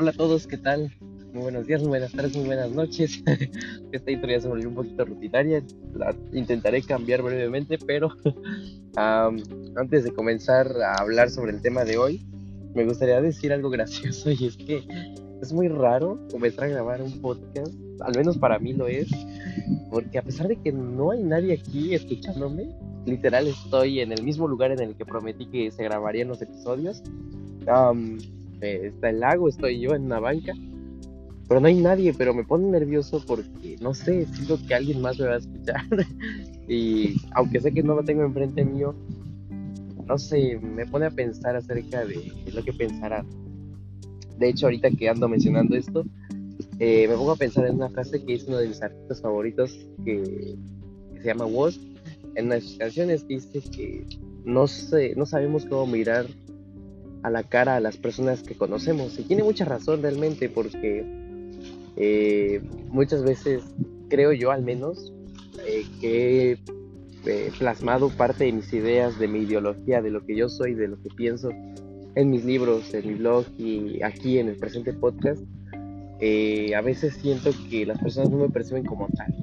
Hola 0.00 0.10
a 0.10 0.12
todos, 0.12 0.46
¿qué 0.46 0.56
tal? 0.56 0.92
Muy 1.32 1.42
buenos 1.42 1.66
días, 1.66 1.80
muy 1.80 1.88
buenas 1.88 2.12
tardes, 2.12 2.36
muy 2.36 2.46
buenas 2.46 2.70
noches. 2.70 3.20
Esta 3.92 4.10
historia 4.12 4.40
se 4.40 4.46
volvió 4.46 4.68
un 4.68 4.76
poquito 4.76 5.04
rutinaria, 5.04 5.60
la 5.92 6.14
intentaré 6.32 6.82
cambiar 6.82 7.20
brevemente, 7.20 7.78
pero 7.84 8.12
antes 8.94 10.04
de 10.04 10.12
comenzar 10.12 10.70
a 10.80 11.02
hablar 11.02 11.30
sobre 11.30 11.50
el 11.50 11.60
tema 11.62 11.84
de 11.84 11.98
hoy, 11.98 12.24
me 12.76 12.84
gustaría 12.84 13.20
decir 13.20 13.52
algo 13.52 13.70
gracioso 13.70 14.30
y 14.30 14.46
es 14.46 14.56
que 14.56 14.86
es 15.42 15.52
muy 15.52 15.66
raro 15.66 16.20
comenzar 16.30 16.66
a 16.66 16.68
grabar 16.68 17.02
un 17.02 17.20
podcast, 17.20 17.74
al 17.98 18.14
menos 18.16 18.38
para 18.38 18.60
mí 18.60 18.74
lo 18.74 18.86
es, 18.86 19.08
porque 19.90 20.18
a 20.18 20.22
pesar 20.22 20.46
de 20.46 20.62
que 20.62 20.70
no 20.70 21.10
hay 21.10 21.24
nadie 21.24 21.54
aquí 21.54 21.92
escuchándome, 21.92 22.68
literal 23.04 23.48
estoy 23.48 23.98
en 23.98 24.12
el 24.12 24.22
mismo 24.22 24.46
lugar 24.46 24.70
en 24.70 24.78
el 24.78 24.94
que 24.94 25.04
prometí 25.04 25.46
que 25.46 25.72
se 25.72 25.82
grabarían 25.82 26.28
los 26.28 26.40
episodios. 26.40 27.02
Eh, 27.66 28.37
está 28.60 29.10
el 29.10 29.20
lago, 29.20 29.48
estoy 29.48 29.80
yo 29.80 29.94
en 29.94 30.04
una 30.04 30.20
banca, 30.20 30.54
pero 31.48 31.60
no 31.60 31.68
hay 31.68 31.80
nadie, 31.80 32.12
pero 32.12 32.34
me 32.34 32.44
pone 32.44 32.68
nervioso 32.68 33.22
porque, 33.26 33.76
no 33.80 33.94
sé, 33.94 34.26
siento 34.26 34.58
que 34.66 34.74
alguien 34.74 35.00
más 35.00 35.18
me 35.18 35.26
va 35.26 35.34
a 35.34 35.38
escuchar. 35.38 35.82
y 36.68 37.16
aunque 37.32 37.60
sé 37.60 37.72
que 37.72 37.82
no 37.82 37.94
lo 37.94 38.04
tengo 38.04 38.22
enfrente 38.22 38.64
mío, 38.64 38.94
no 40.06 40.18
sé, 40.18 40.58
me 40.58 40.86
pone 40.86 41.06
a 41.06 41.10
pensar 41.10 41.56
acerca 41.56 42.04
de 42.04 42.32
lo 42.52 42.62
que 42.62 42.72
pensará. 42.72 43.24
De 44.38 44.48
hecho, 44.48 44.66
ahorita 44.66 44.90
que 44.90 45.08
ando 45.08 45.28
mencionando 45.28 45.74
esto, 45.74 46.04
eh, 46.78 47.08
me 47.08 47.14
pongo 47.14 47.32
a 47.32 47.36
pensar 47.36 47.66
en 47.66 47.76
una 47.76 47.88
frase 47.88 48.24
que 48.24 48.34
es 48.34 48.44
uno 48.44 48.58
de 48.58 48.68
mis 48.68 48.82
artistas 48.82 49.20
favoritos 49.20 49.86
que, 50.04 50.56
se 51.20 51.24
llama 51.24 51.46
Woz. 51.46 51.80
En 52.34 52.52
sus 52.60 52.76
canciones 52.76 53.26
dice 53.26 53.60
que 53.74 54.04
no, 54.44 54.66
sé, 54.66 55.14
no 55.16 55.26
sabemos 55.26 55.64
cómo 55.64 55.86
mirar 55.86 56.26
a 57.22 57.30
la 57.30 57.42
cara 57.42 57.76
a 57.76 57.80
las 57.80 57.96
personas 57.96 58.42
que 58.42 58.54
conocemos. 58.54 59.18
Y 59.18 59.24
tiene 59.24 59.42
mucha 59.42 59.64
razón 59.64 60.02
realmente 60.02 60.48
porque 60.48 61.04
eh, 61.96 62.60
muchas 62.90 63.24
veces, 63.24 63.62
creo 64.08 64.32
yo 64.32 64.52
al 64.52 64.62
menos, 64.62 65.12
eh, 65.66 65.84
que 66.00 66.52
he 66.52 66.58
eh, 67.26 67.50
plasmado 67.58 68.08
parte 68.10 68.44
de 68.44 68.52
mis 68.52 68.72
ideas, 68.72 69.18
de 69.18 69.26
mi 69.26 69.40
ideología, 69.40 70.00
de 70.00 70.10
lo 70.10 70.24
que 70.24 70.36
yo 70.36 70.48
soy, 70.48 70.74
de 70.74 70.86
lo 70.86 71.02
que 71.02 71.08
pienso 71.10 71.50
en 72.14 72.30
mis 72.30 72.44
libros, 72.44 72.94
en 72.94 73.06
mi 73.06 73.14
blog 73.14 73.46
y 73.58 74.02
aquí 74.02 74.38
en 74.38 74.48
el 74.48 74.56
presente 74.56 74.92
podcast. 74.92 75.42
a 76.20 76.80
veces 76.80 77.14
siento 77.14 77.50
que 77.68 77.84
las 77.84 77.98
personas 77.98 78.30
no 78.30 78.38
me 78.38 78.48
perciben 78.48 78.84
como 78.84 79.08
tal. 79.08 79.34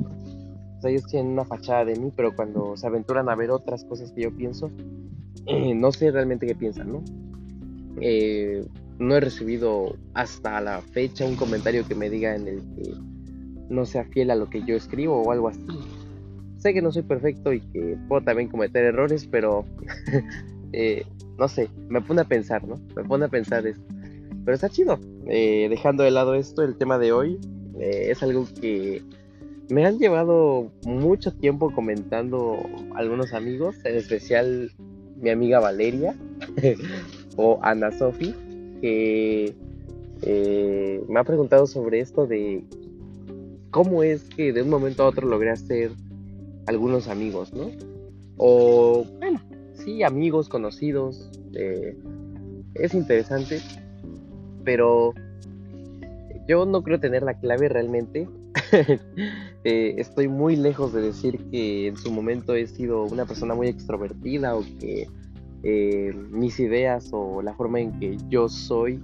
O 0.77 0.81
sea, 0.81 0.91
ellos 0.91 1.05
tienen 1.07 1.33
una 1.33 1.45
fachada 1.45 1.83
de 1.85 1.95
mí, 1.95 2.11
pero 2.15 2.35
cuando 2.35 2.77
se 2.77 2.87
aventuran 2.87 3.27
a 3.27 3.35
ver 3.35 3.51
otras 3.51 3.83
cosas 3.83 4.11
que 4.13 4.23
yo 4.23 4.35
pienso, 4.35 4.71
no 5.75 5.91
sé 5.91 6.11
realmente 6.11 6.47
qué 6.47 6.55
piensan, 6.55 6.91
¿no? 6.91 7.03
Eh, 8.01 8.65
no 8.99 9.15
he 9.15 9.19
recibido 9.19 9.95
hasta 10.13 10.61
la 10.61 10.81
fecha 10.81 11.25
un 11.25 11.35
comentario 11.35 11.85
que 11.88 11.95
me 11.95 12.09
diga 12.09 12.35
en 12.35 12.47
el 12.47 12.59
que 12.75 12.93
no 13.69 13.85
sea 13.85 14.05
fiel 14.05 14.31
a 14.31 14.35
lo 14.35 14.49
que 14.49 14.63
yo 14.63 14.75
escribo 14.75 15.21
o 15.21 15.31
algo 15.31 15.49
así. 15.49 15.65
Sé 16.57 16.73
que 16.73 16.81
no 16.81 16.91
soy 16.91 17.03
perfecto 17.03 17.53
y 17.53 17.59
que 17.59 17.97
puedo 18.07 18.23
también 18.23 18.49
cometer 18.49 18.85
errores, 18.85 19.27
pero 19.27 19.66
eh, 20.73 21.05
no 21.38 21.47
sé, 21.47 21.69
me 21.89 22.01
pone 22.01 22.21
a 22.21 22.25
pensar, 22.25 22.66
¿no? 22.67 22.79
Me 22.95 23.03
pone 23.03 23.25
a 23.25 23.29
pensar 23.29 23.67
esto. 23.67 23.83
Pero 24.43 24.55
está 24.55 24.69
chido. 24.69 24.99
Eh, 25.27 25.67
dejando 25.69 26.03
de 26.03 26.11
lado 26.11 26.35
esto, 26.35 26.63
el 26.63 26.77
tema 26.77 26.97
de 26.97 27.11
hoy 27.11 27.39
es 27.77 28.23
algo 28.23 28.47
que 28.61 29.03
me 29.69 29.85
han 29.85 29.97
llevado 29.97 30.71
mucho 30.85 31.33
tiempo 31.33 31.73
comentando 31.73 32.57
algunos 32.95 33.33
amigos, 33.33 33.75
en 33.83 33.95
especial 33.95 34.71
mi 35.17 35.29
amiga 35.29 35.59
Valeria. 35.59 36.16
o 37.36 37.59
Ana 37.61 37.91
Sofi, 37.91 38.33
que 38.81 39.53
eh, 40.22 41.03
me 41.08 41.19
ha 41.19 41.23
preguntado 41.23 41.67
sobre 41.67 42.00
esto 42.00 42.28
de 42.28 42.63
cómo 43.72 44.03
es 44.03 44.23
que 44.23 44.53
de 44.53 44.62
un 44.62 44.69
momento 44.69 45.03
a 45.03 45.07
otro 45.07 45.28
logré 45.28 45.51
hacer 45.51 45.91
algunos 46.68 47.07
amigos, 47.07 47.53
¿no? 47.53 47.72
O, 48.38 49.06
bueno, 49.19 49.41
sí, 49.74 50.03
amigos, 50.03 50.50
conocidos. 50.50 51.29
Eh, 51.53 51.97
es 52.74 52.94
interesante, 52.94 53.62
pero 54.63 55.13
yo 56.47 56.66
no 56.66 56.84
creo 56.84 57.00
tener 57.00 57.24
la 57.24 57.40
clave 57.40 57.69
realmente. 57.69 58.28
Eh, 59.68 60.00
estoy 60.00 60.28
muy 60.28 60.56
lejos 60.56 60.94
de 60.94 61.01
decir 61.01 61.40
que 61.50 61.88
en 61.88 61.97
su 61.97 62.12
momento 62.12 62.53
he 62.53 62.68
sido 62.68 63.03
una 63.06 63.25
persona 63.25 63.56
muy 63.56 63.68
extrovertida 63.68 64.56
o 64.56 64.62
que 64.79 65.07
eh, 65.65 66.13
mis 66.29 66.59
ideas 66.59 67.09
o 67.11 67.41
la 67.41 67.55
forma 67.55 67.79
en 67.79 67.99
que 67.99 68.17
yo 68.29 68.47
soy 68.47 69.01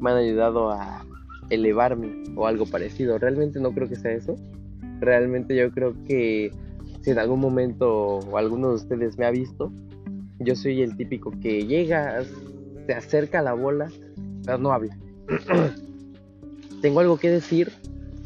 me 0.00 0.10
han 0.10 0.18
ayudado 0.18 0.70
a 0.70 1.04
elevarme 1.50 2.22
o 2.36 2.46
algo 2.46 2.64
parecido. 2.64 3.18
Realmente 3.18 3.58
no 3.58 3.72
creo 3.72 3.88
que 3.88 3.96
sea 3.96 4.12
eso. 4.12 4.36
Realmente 5.00 5.56
yo 5.56 5.70
creo 5.72 5.94
que 6.04 6.52
si 7.02 7.10
en 7.10 7.18
algún 7.18 7.40
momento 7.40 8.18
o 8.18 8.38
alguno 8.38 8.68
de 8.68 8.74
ustedes 8.76 9.18
me 9.18 9.26
ha 9.26 9.30
visto, 9.30 9.72
yo 10.38 10.54
soy 10.54 10.82
el 10.82 10.96
típico 10.96 11.32
que 11.42 11.66
llega, 11.66 12.22
se 12.86 12.94
acerca 12.94 13.40
a 13.40 13.42
la 13.42 13.54
bola, 13.54 13.90
pero 14.44 14.58
no 14.58 14.72
habla. 14.72 14.96
tengo 16.82 17.00
algo 17.00 17.16
que 17.16 17.30
decir, 17.30 17.72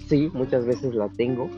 sí, 0.06 0.30
muchas 0.34 0.66
veces 0.66 0.94
la 0.94 1.08
tengo, 1.08 1.48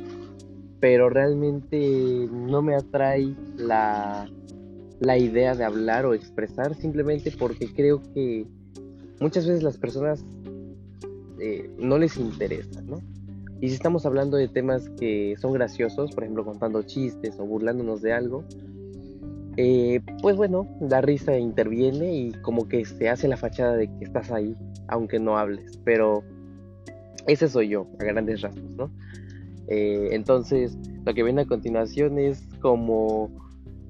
pero 0.78 1.10
realmente 1.10 2.28
no 2.30 2.62
me 2.62 2.76
atrae 2.76 3.34
la 3.56 4.28
la 5.02 5.18
idea 5.18 5.54
de 5.54 5.64
hablar 5.64 6.06
o 6.06 6.14
expresar 6.14 6.74
simplemente 6.76 7.32
porque 7.32 7.66
creo 7.74 8.00
que 8.14 8.46
muchas 9.20 9.46
veces 9.46 9.62
las 9.62 9.76
personas 9.76 10.24
eh, 11.40 11.68
no 11.76 11.98
les 11.98 12.16
interesa, 12.16 12.80
¿no? 12.82 13.00
Y 13.60 13.68
si 13.68 13.74
estamos 13.74 14.06
hablando 14.06 14.36
de 14.36 14.48
temas 14.48 14.88
que 15.00 15.34
son 15.40 15.52
graciosos, 15.52 16.12
por 16.12 16.24
ejemplo, 16.24 16.44
contando 16.44 16.82
chistes 16.82 17.36
o 17.38 17.44
burlándonos 17.44 18.00
de 18.00 18.12
algo, 18.12 18.44
eh, 19.56 20.00
pues 20.20 20.36
bueno, 20.36 20.68
la 20.80 21.00
risa 21.00 21.36
interviene 21.36 22.14
y 22.14 22.32
como 22.42 22.69
que 22.69 22.84
se 22.84 23.08
hace 23.08 23.28
la 23.28 23.36
fachada 23.36 23.76
de 23.76 23.88
que 23.88 24.04
estás 24.04 24.30
ahí, 24.30 24.56
aunque 24.88 25.19
no 25.19 25.36
hables. 25.36 25.78
Pero 25.84 26.22
ese 27.26 27.48
soy 27.48 27.69
yo, 27.69 27.86
a 28.00 28.04
grandes 28.04 28.40
rasgos, 28.40 28.70
¿no? 28.76 28.90
Eh, 29.69 30.08
entonces, 30.12 30.76
lo 31.04 31.14
que 31.14 31.22
viene 31.22 31.42
a 31.42 31.46
continuación 31.46 32.19
es 32.19 32.46
como 32.60 33.30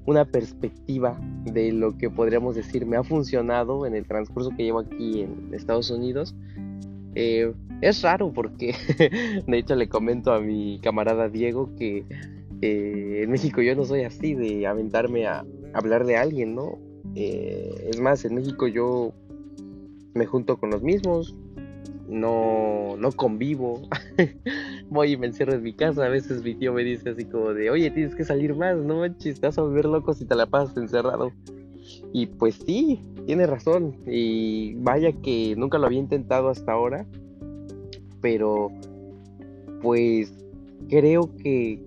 una 0.05 0.25
perspectiva 0.25 1.17
de 1.45 1.71
lo 1.71 1.97
que 1.97 2.09
podríamos 2.09 2.55
decir 2.55 2.85
me 2.85 2.97
ha 2.97 3.03
funcionado 3.03 3.85
en 3.85 3.95
el 3.95 4.05
transcurso 4.05 4.51
que 4.55 4.63
llevo 4.63 4.79
aquí 4.79 5.21
en 5.21 5.53
Estados 5.53 5.89
Unidos. 5.91 6.35
Eh, 7.15 7.53
es 7.81 8.01
raro 8.01 8.31
porque 8.33 8.73
de 9.47 9.57
hecho 9.57 9.75
le 9.75 9.87
comento 9.87 10.33
a 10.33 10.39
mi 10.39 10.79
camarada 10.81 11.29
Diego 11.29 11.69
que 11.75 12.05
eh, 12.61 13.21
en 13.23 13.31
México 13.31 13.61
yo 13.61 13.75
no 13.75 13.85
soy 13.85 14.03
así 14.03 14.35
de 14.35 14.65
aventarme 14.67 15.27
a 15.27 15.45
hablar 15.73 16.05
de 16.05 16.17
alguien, 16.17 16.55
¿no? 16.55 16.79
Eh, 17.15 17.89
es 17.89 17.99
más, 17.99 18.25
en 18.25 18.35
México 18.35 18.67
yo 18.67 19.13
me 20.13 20.25
junto 20.25 20.57
con 20.57 20.69
los 20.69 20.81
mismos, 20.81 21.35
no, 22.13 22.95
no 22.97 23.11
convivo. 23.11 23.81
Voy 24.89 25.13
y 25.13 25.17
me 25.17 25.27
encierro 25.27 25.53
en 25.53 25.63
mi 25.63 25.73
casa. 25.73 26.05
A 26.05 26.09
veces 26.09 26.43
mi 26.43 26.55
tío 26.55 26.73
me 26.73 26.83
dice 26.83 27.09
así 27.09 27.25
como 27.25 27.53
de, 27.53 27.69
oye, 27.69 27.91
tienes 27.91 28.15
que 28.15 28.23
salir 28.23 28.55
más, 28.55 28.77
no 28.77 28.99
manches, 28.99 29.39
te 29.39 29.47
vas 29.47 29.57
a 29.57 29.63
volver 29.63 29.85
loco 29.85 30.13
si 30.13 30.25
te 30.25 30.35
la 30.35 30.45
pasas 30.45 30.77
encerrado. 30.77 31.31
Y 32.13 32.27
pues 32.27 32.55
sí, 32.65 33.01
tiene 33.25 33.47
razón. 33.47 33.95
Y 34.07 34.75
vaya 34.75 35.11
que 35.11 35.55
nunca 35.57 35.77
lo 35.77 35.87
había 35.87 35.99
intentado 35.99 36.49
hasta 36.49 36.71
ahora. 36.71 37.05
Pero 38.21 38.71
pues 39.81 40.33
creo 40.87 41.35
que 41.37 41.81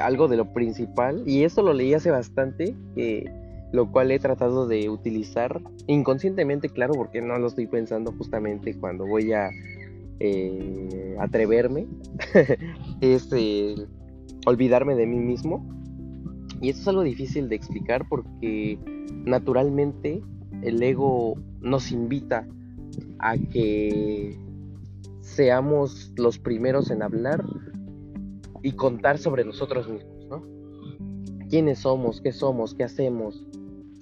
algo 0.00 0.28
de 0.28 0.36
lo 0.36 0.52
principal, 0.52 1.22
y 1.26 1.44
esto 1.44 1.62
lo 1.62 1.74
leí 1.74 1.94
hace 1.94 2.10
bastante, 2.10 2.74
que 2.94 3.30
lo 3.72 3.90
cual 3.90 4.10
he 4.10 4.18
tratado 4.18 4.66
de 4.66 4.88
utilizar 4.88 5.60
inconscientemente, 5.86 6.68
claro, 6.68 6.94
porque 6.94 7.20
no 7.20 7.38
lo 7.38 7.46
estoy 7.48 7.66
pensando 7.66 8.12
justamente 8.12 8.74
cuando 8.74 9.06
voy 9.06 9.32
a 9.32 9.50
eh, 10.20 11.16
atreverme, 11.20 11.86
es 13.00 13.28
olvidarme 14.46 14.94
de 14.94 15.06
mí 15.06 15.18
mismo. 15.18 15.66
Y 16.60 16.70
esto 16.70 16.82
es 16.82 16.88
algo 16.88 17.02
difícil 17.02 17.48
de 17.48 17.56
explicar 17.56 18.06
porque 18.08 18.78
naturalmente 19.24 20.20
el 20.62 20.82
ego 20.82 21.36
nos 21.60 21.92
invita 21.92 22.48
a 23.20 23.36
que 23.36 24.36
seamos 25.20 26.12
los 26.16 26.38
primeros 26.38 26.90
en 26.90 27.02
hablar 27.02 27.44
y 28.62 28.72
contar 28.72 29.18
sobre 29.18 29.44
nosotros 29.44 29.88
mismos, 29.88 30.26
¿no? 30.28 30.42
¿Quiénes 31.48 31.80
somos? 31.80 32.20
¿Qué 32.20 32.32
somos? 32.32 32.74
¿Qué 32.74 32.84
hacemos? 32.84 33.44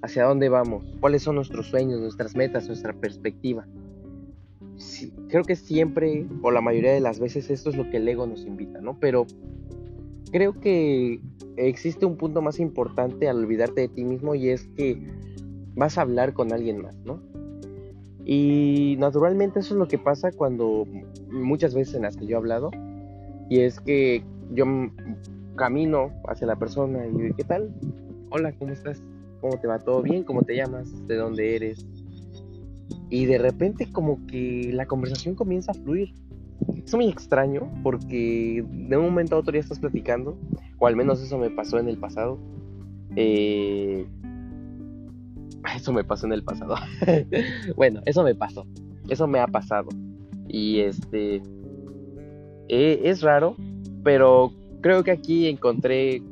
hacia 0.07 0.25
dónde 0.25 0.49
vamos, 0.49 0.85
cuáles 1.01 1.23
son 1.23 1.37
nuestros 1.37 1.67
sueños, 1.67 2.01
nuestras 2.01 2.35
metas, 2.37 2.67
nuestra 2.69 2.93
perspectiva. 2.93 3.67
creo 5.29 5.43
que 5.43 5.57
siempre, 5.57 6.27
o 6.43 6.51
la 6.51 6.61
mayoría 6.61 6.93
de 6.93 7.01
las 7.01 7.19
veces, 7.19 7.51
esto 7.51 7.71
es 7.71 7.77
lo 7.77 7.91
que 7.91 7.97
el 7.97 8.09
ego 8.09 8.27
nos 8.27 8.45
invita, 8.45 8.81
¿no? 8.81 8.99
Pero 9.01 9.27
creo 10.31 10.53
que 10.61 11.21
existe 11.57 12.07
un 12.07 12.17
punto 12.17 12.43
más 12.43 12.61
importante 12.61 13.29
al 13.29 13.39
olvidarte 13.39 13.83
de 13.83 13.89
ti 13.89 14.05
mismo 14.05 14.35
y 14.35 14.51
es 14.51 14.67
que 14.77 15.03
vas 15.75 15.99
a 15.99 16.03
hablar 16.03 16.35
con 16.35 16.53
alguien 16.53 16.81
más, 16.83 16.97
¿no? 17.05 17.21
Y 18.25 18.97
naturalmente 18.99 19.61
eso 19.61 19.75
es 19.75 19.79
lo 19.79 19.89
que 19.89 19.99
pasa 19.99 20.31
cuando 20.31 20.87
muchas 21.31 21.75
veces 21.75 21.95
en 21.95 22.03
las 22.03 22.17
que 22.17 22.27
yo 22.27 22.37
he 22.37 22.39
hablado, 22.39 22.71
y 23.49 23.61
es 23.61 23.81
que 23.81 24.23
yo 24.53 24.67
camino 25.57 26.13
hacia 26.29 26.47
la 26.47 26.57
persona 26.57 27.07
y 27.07 27.33
¿qué 27.33 27.45
tal? 27.45 27.75
Hola, 28.31 28.53
¿cómo 28.53 28.73
estás? 28.73 29.03
¿Cómo 29.41 29.59
te 29.59 29.67
va? 29.67 29.79
¿Todo 29.79 30.03
bien? 30.03 30.23
¿Cómo 30.23 30.43
te 30.43 30.55
llamas? 30.55 31.07
¿De 31.07 31.17
dónde 31.17 31.57
eres? 31.57 31.87
Y 33.11 33.27
de 33.27 33.39
repente 33.39 33.91
como 33.91 34.25
que 34.27 34.71
la 34.73 34.87
conversación 34.87 35.35
comienza 35.35 35.73
a 35.73 35.75
fluir. 35.75 36.15
Es 36.85 36.95
muy 36.95 37.09
extraño 37.09 37.71
porque 37.83 38.65
de 38.71 38.97
un 38.97 39.05
momento 39.05 39.37
a 39.37 39.39
otro 39.39 39.55
ya 39.55 39.61
estás 39.61 39.81
platicando, 39.81 40.39
o 40.79 40.87
al 40.87 40.97
menos 40.97 41.23
eso 41.23 41.39
me 41.39 41.51
pasó 41.51 41.79
en 41.79 41.89
el 41.89 41.99
pasado. 41.99 42.39
Eh, 43.17 44.07
eso 45.75 45.93
me 45.93 46.05
pasó 46.05 46.27
en 46.27 46.33
el 46.33 46.45
pasado. 46.45 46.77
bueno, 47.77 48.01
eso 48.07 48.23
me 48.23 48.35
pasó. 48.35 48.67
Eso 49.09 49.27
me 49.27 49.41
ha 49.41 49.47
pasado. 49.47 49.89
Y 50.49 50.81
este... 50.81 51.43
Eh, 52.69 53.03
es 53.05 53.23
raro, 53.23 53.55
pero 54.03 54.53
creo 54.87 55.03
que 55.03 55.11
aquí 55.11 55.49
encontré 55.49 56.23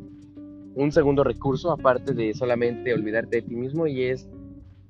un 0.77 0.93
segundo 0.93 1.25
recurso 1.25 1.73
aparte 1.73 2.15
de 2.15 2.35
solamente 2.35 2.95
olvidarte 2.95 3.39
de 3.39 3.43
ti 3.43 3.57
mismo 3.57 3.89
y 3.89 4.05
es 4.05 4.29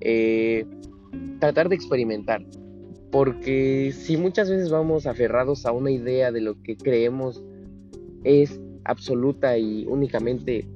eh, 0.01 0.67
tratar 1.39 1.69
de 1.69 1.75
experimentar. 1.75 2.45
Porque 3.11 3.91
si 3.91 4.17
muchas 4.17 4.51
veces 4.51 4.69
vamos 4.69 5.07
aferrados 5.07 5.65
a 5.65 5.71
una 5.71 5.89
idea 5.89 6.31
de 6.31 6.41
lo 6.41 6.61
que 6.61 6.77
creemos 6.77 7.43
es 8.23 8.61
absoluta 8.83 9.57
y 9.57 9.87
únicamente 9.87 10.67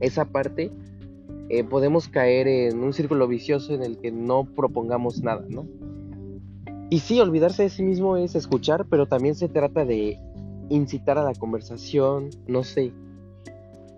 esa 0.00 0.26
parte, 0.26 0.70
eh, 1.48 1.64
podemos 1.64 2.06
caer 2.08 2.48
en 2.48 2.80
un 2.80 2.92
círculo 2.92 3.28
vicioso 3.28 3.72
en 3.72 3.82
el 3.82 3.96
que 3.96 4.12
no 4.12 4.44
propongamos 4.44 5.22
nada, 5.22 5.46
¿no? 5.48 5.66
Y 6.90 6.98
sí, 6.98 7.18
olvidarse 7.18 7.62
de 7.62 7.70
sí 7.70 7.82
mismo 7.82 8.18
es 8.18 8.34
escuchar, 8.34 8.84
pero 8.90 9.06
también 9.06 9.36
se 9.36 9.48
trata 9.48 9.86
de 9.86 10.18
incitar 10.70 11.18
a 11.18 11.24
la 11.24 11.34
conversación, 11.34 12.30
no 12.46 12.64
sé. 12.64 12.92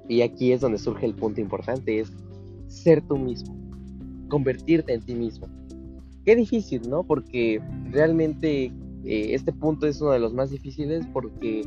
Y 0.08 0.22
aquí 0.22 0.52
es 0.52 0.60
donde 0.60 0.78
surge 0.78 1.06
el 1.06 1.14
punto 1.14 1.40
importante, 1.40 2.00
es 2.00 2.12
ser 2.66 3.02
tú 3.02 3.16
mismo, 3.16 3.54
convertirte 4.28 4.94
en 4.94 5.02
ti 5.02 5.14
mismo. 5.14 5.46
Qué 6.24 6.34
difícil, 6.34 6.88
¿no? 6.88 7.04
Porque 7.04 7.60
realmente 7.90 8.64
eh, 9.04 9.34
este 9.34 9.52
punto 9.52 9.86
es 9.86 10.00
uno 10.00 10.10
de 10.10 10.18
los 10.18 10.32
más 10.32 10.50
difíciles 10.50 11.06
porque 11.12 11.62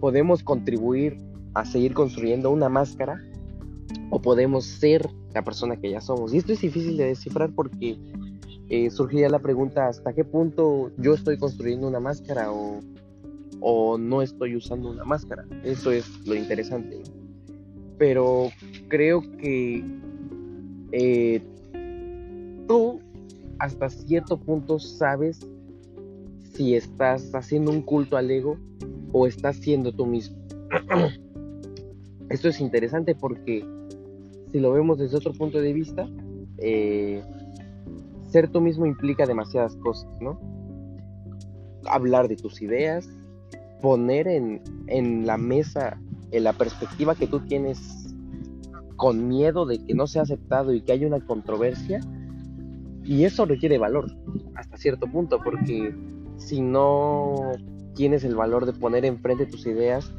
podemos 0.00 0.42
contribuir 0.42 1.18
a 1.54 1.64
seguir 1.64 1.94
construyendo 1.94 2.50
una 2.50 2.68
máscara 2.68 3.22
o 4.10 4.20
podemos 4.20 4.64
ser 4.64 5.08
la 5.34 5.42
persona 5.42 5.76
que 5.76 5.90
ya 5.90 6.00
somos. 6.00 6.32
Y 6.32 6.38
esto 6.38 6.52
es 6.52 6.60
difícil 6.60 6.96
de 6.96 7.06
descifrar 7.06 7.50
porque 7.54 7.98
eh, 8.68 8.90
surgiría 8.90 9.28
la 9.28 9.38
pregunta 9.38 9.88
hasta 9.88 10.12
qué 10.12 10.24
punto 10.24 10.90
yo 10.98 11.14
estoy 11.14 11.38
construyendo 11.38 11.86
una 11.86 12.00
máscara 12.00 12.52
o, 12.52 12.80
o 13.68 13.98
no 13.98 14.22
estoy 14.22 14.54
usando 14.54 14.92
una 14.92 15.04
máscara. 15.04 15.44
Eso 15.64 15.90
es 15.90 16.24
lo 16.24 16.36
interesante. 16.36 17.02
Pero 17.98 18.50
creo 18.86 19.22
que 19.38 19.84
eh, 20.92 21.42
tú 22.68 23.00
hasta 23.58 23.90
cierto 23.90 24.38
punto 24.38 24.78
sabes 24.78 25.40
si 26.52 26.76
estás 26.76 27.34
haciendo 27.34 27.72
un 27.72 27.82
culto 27.82 28.16
al 28.16 28.30
ego 28.30 28.56
o 29.10 29.26
estás 29.26 29.56
siendo 29.56 29.90
tú 29.90 30.06
mismo. 30.06 30.36
Esto 32.30 32.48
es 32.48 32.60
interesante 32.60 33.16
porque 33.16 33.66
si 34.52 34.60
lo 34.60 34.70
vemos 34.74 34.98
desde 34.98 35.16
otro 35.16 35.32
punto 35.32 35.60
de 35.60 35.72
vista, 35.72 36.08
eh, 36.58 37.20
ser 38.30 38.46
tú 38.46 38.60
mismo 38.60 38.86
implica 38.86 39.26
demasiadas 39.26 39.74
cosas, 39.78 40.08
¿no? 40.20 40.38
Hablar 41.86 42.28
de 42.28 42.36
tus 42.36 42.62
ideas, 42.62 43.08
poner 43.80 44.28
en, 44.28 44.62
en 44.86 45.26
la 45.26 45.36
mesa 45.36 45.98
en 46.30 46.44
la 46.44 46.52
perspectiva 46.52 47.14
que 47.14 47.26
tú 47.26 47.40
tienes 47.40 48.06
con 48.96 49.28
miedo 49.28 49.66
de 49.66 49.78
que 49.78 49.94
no 49.94 50.06
sea 50.06 50.22
aceptado 50.22 50.72
y 50.72 50.80
que 50.80 50.92
haya 50.92 51.06
una 51.06 51.24
controversia. 51.24 52.00
Y 53.04 53.24
eso 53.24 53.44
requiere 53.44 53.78
valor 53.78 54.10
hasta 54.56 54.76
cierto 54.76 55.06
punto, 55.06 55.38
porque 55.42 55.94
si 56.38 56.60
no 56.60 57.52
tienes 57.94 58.24
el 58.24 58.34
valor 58.34 58.66
de 58.66 58.72
poner 58.72 59.04
enfrente 59.04 59.46
tus 59.46 59.66
ideas, 59.66 60.12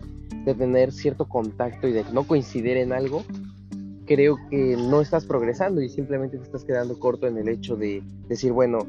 de 0.45 0.53
tener 0.53 0.91
cierto 0.91 1.27
contacto 1.27 1.87
y 1.87 1.91
de 1.91 2.05
no 2.13 2.23
coincidir 2.23 2.77
en 2.77 2.93
algo, 2.93 3.23
creo 4.05 4.37
que 4.49 4.77
no 4.77 5.01
estás 5.01 5.25
progresando 5.25 5.81
y 5.81 5.89
simplemente 5.89 6.37
te 6.37 6.43
estás 6.43 6.63
quedando 6.63 6.97
corto 6.97 7.27
en 7.27 7.37
el 7.37 7.49
hecho 7.49 7.75
de 7.75 8.01
decir, 8.29 8.53
bueno, 8.53 8.79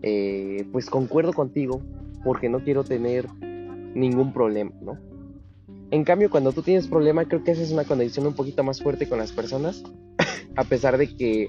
eh, 0.00 0.66
pues 0.72 0.88
concuerdo 0.88 1.34
contigo 1.34 1.82
porque 2.24 2.48
no 2.48 2.60
quiero 2.60 2.82
tener 2.84 3.26
ningún 3.94 4.32
problema, 4.32 4.72
¿no? 4.80 4.98
En 5.90 6.04
cambio, 6.04 6.30
cuando 6.30 6.52
tú 6.52 6.62
tienes 6.62 6.86
problema, 6.88 7.26
creo 7.26 7.44
que 7.44 7.50
esa 7.50 7.62
es 7.62 7.70
una 7.70 7.84
conexión 7.84 8.26
un 8.26 8.34
poquito 8.34 8.64
más 8.64 8.82
fuerte 8.82 9.08
con 9.08 9.18
las 9.18 9.32
personas, 9.32 9.82
a 10.56 10.64
pesar 10.64 10.96
de 10.96 11.14
que 11.14 11.48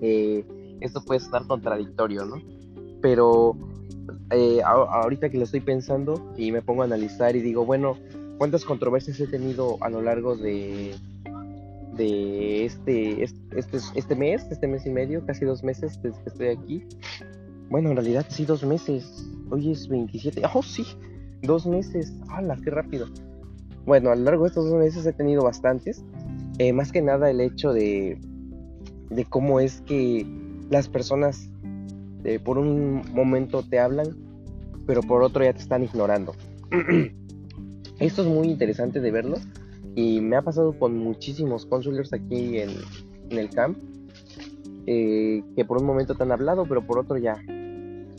eh, 0.00 0.44
esto 0.80 1.04
puede 1.04 1.20
estar 1.20 1.46
contradictorio, 1.46 2.24
¿no? 2.24 2.36
Pero 3.00 3.56
eh, 4.30 4.60
ahorita 4.64 5.30
que 5.30 5.38
lo 5.38 5.44
estoy 5.44 5.60
pensando 5.60 6.32
y 6.36 6.50
me 6.50 6.62
pongo 6.62 6.82
a 6.82 6.86
analizar 6.86 7.36
y 7.36 7.40
digo, 7.40 7.64
bueno, 7.64 7.96
¿cuántas 8.38 8.64
controversias 8.64 9.20
he 9.20 9.28
tenido 9.28 9.78
a 9.80 9.88
lo 9.88 10.02
largo 10.02 10.36
de 10.36 10.96
de 11.98 12.64
este, 12.64 13.24
este, 13.24 13.78
este 13.94 14.14
mes, 14.14 14.46
este 14.50 14.66
mes 14.66 14.86
y 14.86 14.90
medio, 14.90 15.26
casi 15.26 15.44
dos 15.44 15.62
meses 15.62 16.00
desde 16.00 16.22
que 16.22 16.28
estoy 16.30 16.46
aquí. 16.48 16.84
Bueno, 17.68 17.90
en 17.90 17.96
realidad 17.96 18.24
sí, 18.30 18.46
dos 18.46 18.64
meses. 18.64 19.28
Hoy 19.50 19.72
es 19.72 19.88
27. 19.88 20.40
Oh, 20.54 20.62
sí, 20.62 20.86
dos 21.42 21.66
meses. 21.66 22.14
¡Hala, 22.28 22.56
qué 22.62 22.70
rápido! 22.70 23.06
Bueno, 23.86 24.10
a 24.10 24.16
lo 24.16 24.24
largo 24.24 24.44
de 24.44 24.48
estos 24.48 24.68
dos 24.68 24.78
meses 24.78 25.06
he 25.06 25.12
tenido 25.12 25.42
bastantes. 25.42 26.04
Eh, 26.58 26.72
más 26.72 26.92
que 26.92 27.00
nada 27.00 27.30
el 27.30 27.40
hecho 27.40 27.72
de, 27.72 28.20
de 29.10 29.24
cómo 29.24 29.60
es 29.60 29.80
que 29.82 30.26
las 30.70 30.88
personas 30.88 31.48
eh, 32.24 32.38
por 32.38 32.58
un 32.58 33.02
momento 33.12 33.62
te 33.62 33.78
hablan, 33.78 34.16
pero 34.86 35.02
por 35.02 35.22
otro 35.22 35.44
ya 35.44 35.52
te 35.52 35.60
están 35.60 35.84
ignorando. 35.84 36.34
Esto 37.98 38.22
es 38.22 38.28
muy 38.28 38.48
interesante 38.48 39.00
de 39.00 39.10
verlo 39.10 39.36
y 39.94 40.20
me 40.20 40.36
ha 40.36 40.42
pasado 40.42 40.78
con 40.78 40.96
muchísimos 40.96 41.66
consulers 41.66 42.12
aquí 42.12 42.58
en, 42.58 42.70
el 43.30 43.50
camp, 43.50 43.78
eh, 44.86 45.42
que 45.56 45.64
por 45.64 45.78
un 45.78 45.86
momento 45.86 46.14
te 46.14 46.22
han 46.22 46.32
hablado, 46.32 46.66
pero 46.66 46.86
por 46.86 46.98
otro 46.98 47.18
ya 47.18 47.36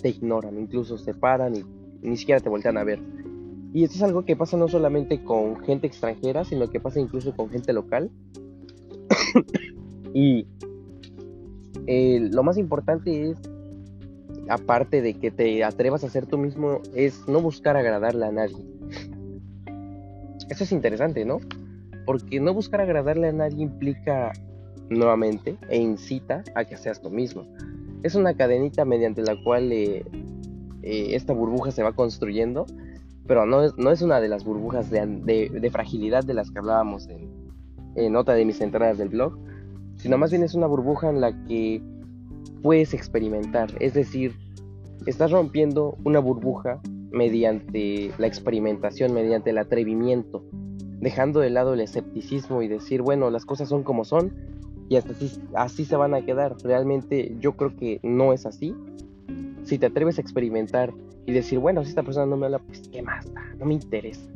te 0.02 0.10
ignoran, 0.10 0.60
incluso 0.60 0.98
se 0.98 1.14
paran 1.14 1.56
y 1.56 1.64
ni 2.02 2.18
siquiera 2.18 2.40
te 2.40 2.50
voltean 2.50 2.78
a 2.78 2.84
ver. 2.84 3.00
Y 3.74 3.84
esto 3.84 3.98
es 3.98 4.04
algo 4.04 4.26
que 4.26 4.36
pasa 4.36 4.58
no 4.58 4.68
solamente 4.68 5.24
con 5.24 5.58
gente 5.64 5.88
extranjera, 5.88 6.44
sino 6.44 6.70
que 6.70 6.80
pasa 6.80 7.00
incluso 7.00 7.36
con 7.36 7.50
gente 7.50 7.72
local. 7.74 8.10
y 10.14 10.48
eh, 11.86 12.30
lo 12.32 12.44
más 12.44 12.58
importante 12.58 13.32
es, 13.32 13.38
aparte 14.50 15.02
de 15.02 15.14
que 15.14 15.30
te 15.30 15.64
atrevas 15.64 16.04
a 16.04 16.10
ser 16.10 16.26
tú 16.26 16.38
mismo, 16.38 16.82
es 16.96 17.28
no 17.28 17.42
buscar 17.42 17.78
agradarle 17.78 18.26
a 18.26 18.32
nadie. 18.32 18.58
Eso 20.50 20.64
es 20.64 20.72
interesante, 20.72 21.26
¿no? 21.26 21.40
porque 22.10 22.40
no 22.40 22.56
buscar 22.56 22.82
agradarle 22.82 23.28
a 23.28 23.32
nadie 23.32 23.62
implica 23.62 24.34
nuevamente 24.90 25.58
e 25.70 25.78
incita 25.78 26.44
a 26.56 26.66
que 26.66 26.76
seas 26.76 27.00
tú 27.00 27.12
mismo. 27.12 27.46
Es 28.02 28.16
una 28.16 28.34
cadenita 28.34 28.84
mediante 28.84 29.22
la 29.22 29.36
cual 29.44 29.72
eh, 29.72 30.04
eh, 30.84 31.16
esta 31.16 31.34
burbuja 31.34 31.72
se 31.72 31.84
va 31.84 31.94
construyendo, 31.94 32.66
pero 33.28 33.46
no 33.46 33.64
es, 33.64 33.78
no 33.78 33.92
es 33.92 34.02
una 34.02 34.20
de 34.20 34.28
las 34.28 34.44
burbujas 34.44 34.90
de, 34.90 35.70
fragilidad 35.72 36.24
de 36.24 36.34
las 36.34 36.52
que 36.52 36.60
hablábamos 36.60 37.08
en, 37.08 37.30
en 37.96 38.16
otra 38.16 38.34
de 38.34 38.46
mis 38.46 38.62
entradas 38.62 38.98
del 38.98 39.10
blog, 39.10 39.38
sino 39.98 40.18
más 40.18 40.32
bien 40.32 40.44
es 40.44 40.56
una 40.56 40.68
burbuja 40.68 41.10
en 41.10 41.22
la 41.22 41.32
que 41.46 41.82
puedes 42.62 42.94
experimentar, 42.94 43.70
es 43.80 43.94
decir, 43.94 44.36
estás 45.06 45.32
rompiendo 45.32 45.98
una 46.04 46.20
burbuja 46.20 46.82
mediante 47.12 48.12
la 48.18 48.28
experimentación, 48.28 49.14
mediante 49.14 49.50
el 49.50 49.58
atrevimiento, 49.58 50.44
dejando 51.00 51.40
de 51.40 51.50
lado 51.50 51.74
el 51.74 51.82
escepticismo 51.82 52.62
y 52.62 52.68
decir, 52.68 53.02
bueno, 53.02 53.30
las 53.30 53.46
cosas 53.46 53.70
son 53.70 53.84
como 53.84 54.06
son 54.06 54.34
y 54.90 54.98
así, 54.98 55.42
así 55.54 55.86
se 55.86 55.96
van 55.96 56.14
a 56.14 56.22
quedar. 56.22 56.56
Realmente 56.64 57.36
yo 57.40 57.56
creo 57.56 57.76
que 57.76 58.00
no 58.04 58.34
es 58.34 58.46
así. 58.46 58.76
Si 59.70 59.78
te 59.78 59.86
atreves 59.86 60.18
a 60.18 60.22
experimentar 60.22 60.92
y 61.28 61.32
decir, 61.32 61.60
bueno, 61.60 61.84
si 61.84 61.90
esta 61.90 62.02
persona 62.02 62.26
no 62.26 62.38
me 62.38 62.48
habla, 62.48 62.58
pues 62.58 62.82
qué 62.92 63.04
más 63.04 63.28
no 63.60 63.68
me 63.68 63.76
interesa. 63.76 64.28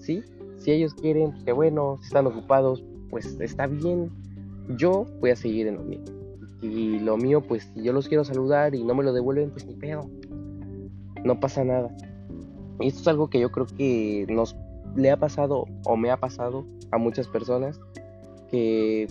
¿Sí? 0.00 0.20
Si 0.56 0.72
ellos 0.72 0.94
quieren, 0.94 1.30
pues 1.30 1.44
que 1.44 1.52
bueno, 1.52 1.98
si 2.00 2.06
están 2.06 2.26
ocupados, 2.26 2.82
pues 3.08 3.38
está 3.40 3.68
bien. 3.68 4.10
Yo 4.76 5.06
voy 5.20 5.30
a 5.30 5.36
seguir 5.36 5.68
en 5.68 5.76
lo 5.76 5.84
mío. 5.84 6.00
Y 6.60 6.98
lo 6.98 7.16
mío, 7.16 7.40
pues 7.40 7.70
si 7.72 7.84
yo 7.84 7.92
los 7.92 8.08
quiero 8.08 8.24
saludar 8.24 8.74
y 8.74 8.82
no 8.82 8.96
me 8.96 9.04
lo 9.04 9.12
devuelven, 9.12 9.50
pues 9.50 9.64
ni 9.64 9.74
pedo. 9.74 10.10
No 11.22 11.38
pasa 11.38 11.62
nada. 11.62 11.96
Y 12.80 12.88
esto 12.88 13.02
es 13.02 13.06
algo 13.06 13.30
que 13.30 13.38
yo 13.38 13.52
creo 13.52 13.66
que 13.66 14.26
nos 14.28 14.56
le 14.96 15.12
ha 15.12 15.18
pasado 15.18 15.66
o 15.84 15.96
me 15.96 16.10
ha 16.10 16.16
pasado 16.16 16.66
a 16.90 16.98
muchas 16.98 17.28
personas 17.28 17.78
que 18.50 19.06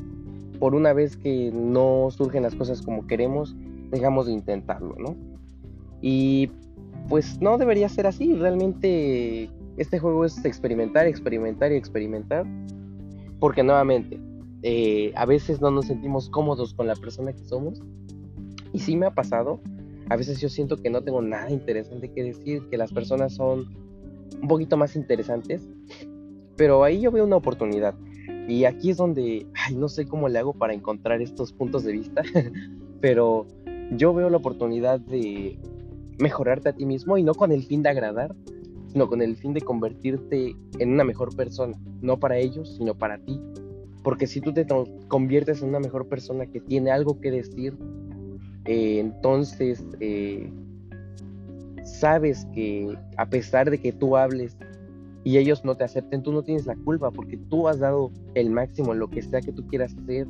por 0.59 0.75
una 0.75 0.91
vez 0.91 1.15
que 1.15 1.51
no 1.53 2.09
surgen 2.11 2.43
las 2.43 2.53
cosas 2.53 2.81
como 2.81 3.07
queremos, 3.07 3.55
dejamos 3.91 4.25
de 4.25 4.33
intentarlo, 4.33 4.93
¿no? 4.97 5.36
Y 6.01 6.49
pues 7.09 7.41
no 7.41 7.57
debería 7.57 7.89
ser 7.89 8.07
así, 8.07 8.33
realmente 8.33 9.49
este 9.77 9.99
juego 9.99 10.25
es 10.25 10.43
experimentar, 10.43 11.07
experimentar 11.07 11.71
y 11.71 11.75
experimentar, 11.75 12.45
porque 13.39 13.63
nuevamente, 13.63 14.19
eh, 14.63 15.13
a 15.15 15.25
veces 15.25 15.61
no 15.61 15.71
nos 15.71 15.85
sentimos 15.85 16.29
cómodos 16.29 16.73
con 16.73 16.87
la 16.87 16.95
persona 16.95 17.31
que 17.31 17.43
somos, 17.45 17.81
y 18.73 18.79
sí 18.79 18.95
me 18.97 19.05
ha 19.05 19.11
pasado, 19.11 19.61
a 20.09 20.15
veces 20.15 20.41
yo 20.41 20.49
siento 20.49 20.77
que 20.77 20.89
no 20.89 21.01
tengo 21.01 21.21
nada 21.21 21.49
interesante 21.51 22.09
que 22.11 22.23
decir, 22.23 22.63
que 22.69 22.77
las 22.77 22.91
personas 22.91 23.33
son 23.33 23.67
un 24.41 24.47
poquito 24.47 24.77
más 24.77 24.95
interesantes, 24.95 25.67
pero 26.55 26.83
ahí 26.83 27.01
yo 27.01 27.11
veo 27.11 27.25
una 27.25 27.35
oportunidad. 27.37 27.95
Y 28.47 28.65
aquí 28.65 28.89
es 28.91 28.97
donde, 28.97 29.45
ay, 29.53 29.75
no 29.75 29.89
sé 29.89 30.05
cómo 30.05 30.29
le 30.29 30.39
hago 30.39 30.53
para 30.53 30.73
encontrar 30.73 31.21
estos 31.21 31.51
puntos 31.51 31.83
de 31.83 31.91
vista, 31.91 32.23
pero 33.01 33.45
yo 33.91 34.13
veo 34.13 34.29
la 34.29 34.37
oportunidad 34.37 34.99
de 34.99 35.57
mejorarte 36.19 36.69
a 36.69 36.73
ti 36.73 36.85
mismo 36.85 37.17
y 37.17 37.23
no 37.23 37.33
con 37.33 37.51
el 37.51 37.63
fin 37.63 37.83
de 37.83 37.89
agradar, 37.89 38.35
sino 38.87 39.07
con 39.07 39.21
el 39.21 39.35
fin 39.35 39.53
de 39.53 39.61
convertirte 39.61 40.55
en 40.79 40.93
una 40.93 41.03
mejor 41.03 41.35
persona, 41.35 41.77
no 42.01 42.19
para 42.19 42.37
ellos, 42.37 42.75
sino 42.77 42.95
para 42.95 43.17
ti. 43.19 43.39
Porque 44.03 44.27
si 44.27 44.41
tú 44.41 44.53
te 44.53 44.65
conviertes 45.07 45.61
en 45.61 45.69
una 45.69 45.79
mejor 45.79 46.07
persona 46.07 46.45
que 46.45 46.61
tiene 46.61 46.91
algo 46.91 47.19
que 47.19 47.31
decir, 47.31 47.77
eh, 48.65 48.99
entonces 48.99 49.85
eh, 49.99 50.49
sabes 51.83 52.45
que 52.53 52.97
a 53.17 53.25
pesar 53.25 53.69
de 53.69 53.79
que 53.79 53.91
tú 53.91 54.17
hables 54.17 54.57
y 55.23 55.37
ellos 55.37 55.65
no 55.65 55.75
te 55.75 55.83
acepten, 55.83 56.23
tú 56.23 56.31
no 56.31 56.43
tienes 56.43 56.65
la 56.65 56.75
culpa 56.75 57.11
porque 57.11 57.37
tú 57.37 57.67
has 57.67 57.79
dado 57.79 58.11
el 58.33 58.49
máximo 58.49 58.93
en 58.93 58.99
lo 58.99 59.09
que 59.09 59.21
sea 59.21 59.41
que 59.41 59.51
tú 59.51 59.67
quieras 59.67 59.93
hacer 60.01 60.27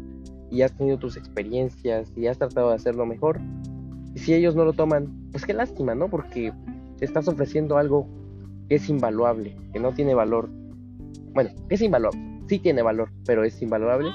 y 0.49 0.61
has 0.61 0.75
tenido 0.75 0.97
tus 0.97 1.17
experiencias 1.17 2.11
y 2.15 2.27
has 2.27 2.37
tratado 2.37 2.69
de 2.69 2.75
hacerlo 2.75 3.05
mejor. 3.05 3.39
Si 4.17 4.33
ellos 4.33 4.55
no 4.55 4.65
lo 4.65 4.73
toman, 4.73 5.29
pues 5.31 5.45
qué 5.45 5.53
lástima, 5.53 5.95
¿no? 5.95 6.09
Porque 6.09 6.53
estás 7.01 7.27
ofreciendo 7.27 7.77
algo 7.77 8.07
que 8.69 8.75
es 8.75 8.89
invaluable, 8.89 9.55
que 9.73 9.79
no 9.79 9.93
tiene 9.93 10.13
valor. 10.13 10.49
Bueno, 11.33 11.51
es 11.69 11.81
invaluable, 11.81 12.19
sí 12.47 12.59
tiene 12.59 12.81
valor, 12.81 13.09
pero 13.25 13.43
es 13.43 13.61
invaluable. 13.61 14.09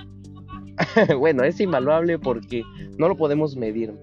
bueno, 1.18 1.44
es 1.44 1.60
invaluable 1.60 2.18
porque 2.18 2.62
no 2.98 3.08
lo 3.08 3.16
podemos 3.16 3.56
medir. 3.56 3.94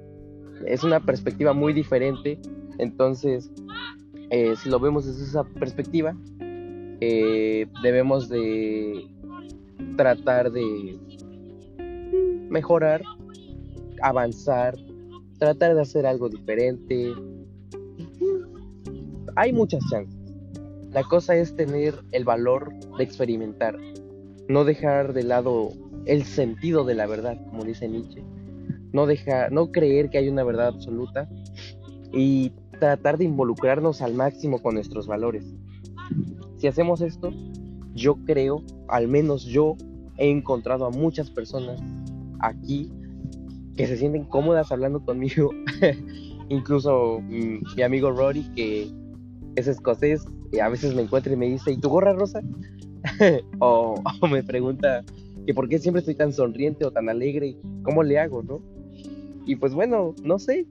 Es 0.65 0.83
una 0.83 0.99
perspectiva 0.99 1.53
muy 1.53 1.73
diferente 1.73 2.39
entonces, 2.79 3.51
eh, 4.31 4.55
si 4.55 4.69
lo 4.69 4.79
vemos 4.79 5.05
desde 5.05 5.23
esa 5.23 5.43
perspectiva, 5.43 6.15
eh, 7.01 7.67
debemos 7.83 8.29
de 8.29 9.05
tratar 9.97 10.51
de 10.51 10.97
mejorar, 12.49 13.03
avanzar, 14.01 14.75
tratar 15.39 15.73
de 15.73 15.81
hacer 15.81 16.05
algo 16.05 16.29
diferente. 16.29 17.13
Hay 19.35 19.53
muchas 19.53 19.81
chances. 19.89 20.19
La 20.91 21.03
cosa 21.03 21.35
es 21.35 21.55
tener 21.55 21.95
el 22.11 22.25
valor 22.25 22.73
de 22.97 23.03
experimentar, 23.03 23.77
no 24.47 24.65
dejar 24.65 25.13
de 25.13 25.23
lado 25.23 25.69
el 26.05 26.23
sentido 26.23 26.83
de 26.83 26.95
la 26.95 27.05
verdad, 27.05 27.39
como 27.49 27.63
dice 27.63 27.87
Nietzsche. 27.87 28.23
No 28.91 29.05
dejar, 29.05 29.51
no 29.51 29.71
creer 29.71 30.09
que 30.09 30.17
hay 30.17 30.29
una 30.29 30.43
verdad 30.43 30.67
absoluta 30.69 31.29
y 32.11 32.51
tratar 32.79 33.19
de 33.19 33.25
involucrarnos 33.25 34.01
al 34.01 34.15
máximo 34.15 34.61
con 34.61 34.73
nuestros 34.73 35.05
valores. 35.05 35.45
Si 36.57 36.65
hacemos 36.65 37.01
esto, 37.01 37.31
yo 37.93 38.15
creo, 38.25 38.63
al 38.87 39.07
menos 39.07 39.45
yo 39.45 39.75
he 40.17 40.31
encontrado 40.31 40.85
a 40.85 40.89
muchas 40.89 41.29
personas 41.29 41.79
aquí 42.39 42.91
que 43.79 43.87
se 43.87 43.95
sienten 43.95 44.25
cómodas 44.25 44.73
hablando 44.73 44.99
conmigo. 44.99 45.51
Incluso 46.49 47.21
mm, 47.21 47.77
mi 47.77 47.81
amigo 47.81 48.11
Rory, 48.11 48.43
que 48.53 48.91
es 49.55 49.67
escocés, 49.69 50.25
a 50.61 50.67
veces 50.67 50.93
me 50.93 51.03
encuentra 51.03 51.31
y 51.31 51.37
me 51.37 51.45
dice, 51.45 51.71
¿y 51.71 51.77
tu 51.77 51.87
gorra 51.87 52.11
rosa? 52.11 52.41
o, 53.59 53.95
o, 54.21 54.27
me 54.27 54.43
pregunta 54.43 55.05
que 55.45 55.53
por 55.53 55.69
qué 55.69 55.79
siempre 55.79 56.01
estoy 56.01 56.15
tan 56.15 56.33
sonriente 56.33 56.83
o 56.83 56.91
tan 56.91 57.07
alegre, 57.07 57.55
¿cómo 57.83 58.03
le 58.03 58.19
hago, 58.19 58.43
no? 58.43 58.59
Y 59.45 59.55
pues 59.55 59.73
bueno, 59.73 60.13
no 60.25 60.39
sé, 60.39 60.67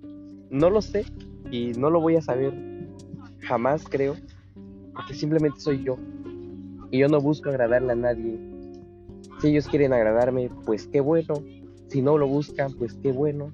no 0.51 0.69
lo 0.69 0.83
sé, 0.83 1.07
y 1.51 1.73
no 1.79 1.89
lo 1.89 2.03
voy 2.03 2.17
a 2.17 2.21
saber 2.21 2.53
jamás, 3.39 3.87
creo, 3.89 4.17
porque 4.93 5.15
simplemente 5.15 5.61
soy 5.61 5.83
yo. 5.83 5.97
Y 6.91 6.99
yo 6.99 7.09
no 7.09 7.23
busco 7.23 7.49
agradarle 7.49 7.93
a 7.93 7.97
nadie. 7.97 8.39
Si 9.41 9.49
ellos 9.49 9.67
quieren 9.67 9.95
agradarme, 9.95 10.51
pues 10.67 10.87
qué 10.89 11.01
bueno. 11.01 11.37
Si 11.89 12.03
no 12.03 12.19
lo 12.19 12.27
buscan, 12.27 12.73
pues 12.75 12.95
qué 12.95 13.13
bueno. 13.13 13.53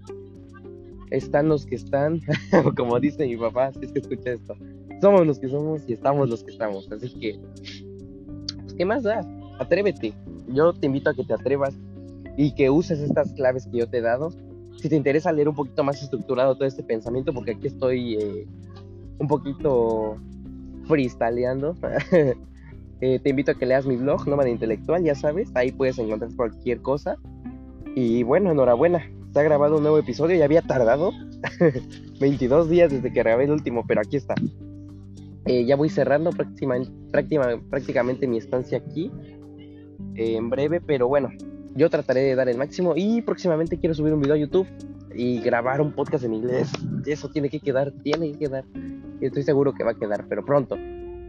Están 1.11 1.49
los 1.49 1.67
que 1.67 1.77
están, 1.77 2.21
como 2.77 2.99
dice 2.99 3.27
mi 3.27 3.37
papá, 3.37 3.73
si 3.73 3.85
es 3.85 3.93
que 3.93 4.01
escucha 4.01 4.33
esto. 4.33 4.57
Somos 5.01 5.27
los 5.27 5.39
que 5.39 5.49
somos 5.49 5.83
y 5.89 5.93
estamos 5.93 6.29
los 6.29 6.43
que 6.43 6.51
estamos. 6.51 6.91
Así 6.91 7.11
que, 7.21 7.39
pues, 8.63 8.75
¿qué 8.75 8.85
más 8.85 9.03
da? 9.03 9.21
Atrévete. 9.59 10.13
Yo 10.49 10.73
te 10.73 10.87
invito 10.87 11.11
a 11.11 11.15
que 11.15 11.25
te 11.25 11.35
atrevas 11.35 11.75
y 12.37 12.55
que 12.55 12.71
uses 12.71 13.01
estas 13.01 13.33
claves 13.33 13.67
que 13.67 13.79
yo 13.79 13.89
te 13.89 13.99
he 13.99 14.01
dado 14.01 14.31
si 14.85 14.91
te 14.91 14.97
interesa 14.97 15.33
leer 15.33 15.49
un 15.49 15.55
poquito 15.55 15.83
más 15.83 16.03
estructurado 16.03 16.57
todo 16.57 16.67
este 16.67 16.83
pensamiento, 16.83 17.33
porque 17.33 17.53
aquí 17.53 17.69
estoy 17.69 18.17
eh, 18.17 18.47
un 19.19 19.27
poquito 19.27 20.19
freestyleando, 20.87 21.75
eh, 23.01 23.19
te 23.19 23.31
invito 23.31 23.53
a 23.53 23.55
que 23.55 23.65
leas 23.65 23.87
mi 23.87 23.97
blog, 23.97 24.29
Nómada 24.29 24.51
Intelectual, 24.51 25.03
ya 25.03 25.15
sabes, 25.15 25.51
ahí 25.55 25.73
puedes 25.73 25.99
encontrar 25.99 26.31
cualquier 26.37 26.83
cosa. 26.83 27.17
Y 27.95 28.23
bueno, 28.23 28.51
enhorabuena, 28.51 29.11
se 29.33 29.41
ha 29.41 29.43
grabado 29.43 29.77
un 29.77 29.83
nuevo 29.83 29.99
episodio, 29.99 30.37
ya 30.37 30.45
había 30.45 30.63
tardado 30.63 31.13
22 32.21 32.69
días 32.69 32.91
desde 32.91 33.13
que 33.13 33.21
grabé 33.21 33.45
el 33.45 33.53
último, 33.53 33.85
pero 33.87 34.01
aquí 34.01 34.17
está. 34.17 34.35
Eh, 35.47 35.65
ya 35.65 35.77
voy 35.77 35.91
cerrando 35.91 36.31
prácticamente, 36.31 38.27
mi 38.27 38.39
estancia 38.39 38.79
aquí 38.79 39.11
en 40.17 40.49
breve, 40.49 40.81
pero 40.81 41.09
bueno, 41.09 41.31
yo 41.75 41.91
trataré 41.91 42.23
de 42.23 42.35
dar 42.35 42.49
el 42.49 42.57
máximo 42.57 42.95
y 42.97 43.21
próximamente 43.23 43.79
quiero 43.79 43.95
subir 43.95 44.15
un 44.15 44.21
video 44.21 44.35
a 44.35 44.39
YouTube 44.39 44.67
y 45.15 45.41
grabar 45.41 45.81
un 45.81 45.93
podcast 45.93 46.25
en 46.25 46.35
inglés. 46.35 46.71
Eso 47.05 47.29
tiene 47.29 47.49
que 47.49 47.61
quedar, 47.61 47.93
tiene 48.03 48.33
que 48.33 48.39
quedar. 48.39 48.65
Estoy 49.21 49.43
seguro 49.43 49.73
que 49.73 49.85
va 49.85 49.93
a 49.93 49.99
quedar, 49.99 50.27
pero 50.29 50.45
pronto. 50.45 50.77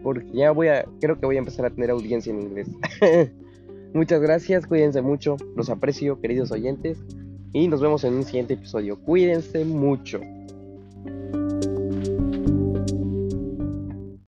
Porque 0.03 0.31
ya 0.33 0.51
voy 0.51 0.67
a, 0.67 0.85
creo 1.01 1.19
que 1.19 1.25
voy 1.25 1.35
a 1.35 1.39
empezar 1.39 1.65
a 1.65 1.69
tener 1.69 1.89
audiencia 1.89 2.31
en 2.31 2.41
inglés. 2.41 2.69
Muchas 3.93 4.21
gracias, 4.21 4.67
cuídense 4.67 5.01
mucho, 5.01 5.37
los 5.55 5.69
aprecio, 5.69 6.19
queridos 6.19 6.51
oyentes. 6.51 6.97
Y 7.53 7.67
nos 7.69 7.79
vemos 7.79 8.03
en 8.03 8.15
un 8.15 8.23
siguiente 8.23 8.55
episodio. 8.55 8.99
Cuídense 8.99 9.63
mucho. 9.63 10.19